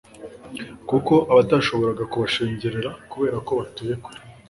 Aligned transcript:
koko, 0.89 1.15
abatashoboraga 1.31 2.03
kubashengerera 2.11 2.89
kubera 3.11 3.37
ko 3.45 3.51
batuye 3.59 3.93
kure 4.03 4.19